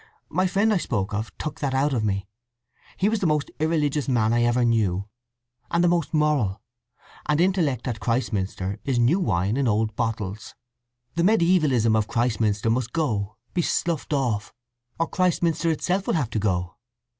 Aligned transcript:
"My 0.29 0.47
friend 0.47 0.73
I 0.73 0.77
spoke 0.77 1.13
of 1.13 1.31
took 1.37 1.59
that 1.59 1.75
out 1.75 1.93
of 1.93 2.03
me. 2.03 2.25
He 2.97 3.07
was 3.07 3.19
the 3.19 3.27
most 3.27 3.51
irreligious 3.59 4.07
man 4.07 4.33
I 4.33 4.41
ever 4.41 4.65
knew, 4.65 5.07
and 5.69 5.83
the 5.83 5.87
most 5.87 6.11
moral. 6.11 6.59
And 7.27 7.39
intellect 7.39 7.87
at 7.87 7.99
Christminster 7.99 8.79
is 8.83 8.97
new 8.97 9.19
wine 9.19 9.57
in 9.57 9.67
old 9.67 9.95
bottles. 9.95 10.55
The 11.13 11.21
mediævalism 11.21 11.95
of 11.95 12.07
Christminster 12.07 12.71
must 12.71 12.93
go, 12.93 13.37
be 13.53 13.61
sloughed 13.61 14.11
off, 14.11 14.51
or 14.99 15.05
Christminster 15.07 15.69
itself 15.69 16.07
will 16.07 16.15
have 16.15 16.31
to 16.31 16.39
go. 16.39 16.77